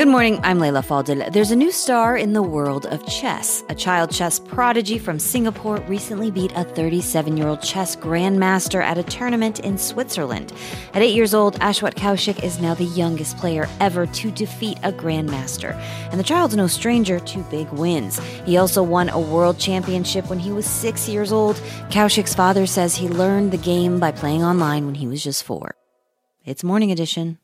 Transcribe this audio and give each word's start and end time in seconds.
Good 0.00 0.08
morning, 0.08 0.40
I'm 0.42 0.58
Leila 0.58 0.80
Fadel. 0.80 1.30
There's 1.30 1.50
a 1.50 1.56
new 1.56 1.70
star 1.70 2.16
in 2.16 2.32
the 2.32 2.42
world 2.42 2.86
of 2.86 3.06
chess. 3.06 3.62
A 3.68 3.74
child 3.74 4.10
chess 4.10 4.38
prodigy 4.38 4.98
from 4.98 5.18
Singapore 5.18 5.76
recently 5.88 6.30
beat 6.30 6.52
a 6.52 6.64
37 6.64 7.36
year 7.36 7.46
old 7.46 7.60
chess 7.60 7.96
grandmaster 7.96 8.82
at 8.82 8.96
a 8.96 9.02
tournament 9.02 9.60
in 9.60 9.76
Switzerland. 9.76 10.54
At 10.94 11.02
eight 11.02 11.14
years 11.14 11.34
old, 11.34 11.60
Ashwat 11.60 11.96
Kaushik 11.96 12.42
is 12.42 12.62
now 12.62 12.72
the 12.72 12.84
youngest 12.84 13.36
player 13.36 13.68
ever 13.78 14.06
to 14.06 14.30
defeat 14.30 14.78
a 14.82 14.90
grandmaster. 14.90 15.74
And 16.10 16.18
the 16.18 16.24
child's 16.24 16.56
no 16.56 16.66
stranger 16.66 17.20
to 17.20 17.38
big 17.50 17.68
wins. 17.68 18.18
He 18.46 18.56
also 18.56 18.82
won 18.82 19.10
a 19.10 19.20
world 19.20 19.58
championship 19.58 20.30
when 20.30 20.38
he 20.38 20.50
was 20.50 20.64
six 20.64 21.10
years 21.10 21.30
old. 21.30 21.56
Kaushik's 21.90 22.34
father 22.34 22.64
says 22.64 22.96
he 22.96 23.10
learned 23.10 23.52
the 23.52 23.58
game 23.58 24.00
by 24.00 24.12
playing 24.12 24.42
online 24.42 24.86
when 24.86 24.94
he 24.94 25.06
was 25.06 25.22
just 25.22 25.44
four. 25.44 25.74
It's 26.46 26.64
Morning 26.64 26.90
Edition. 26.90 27.36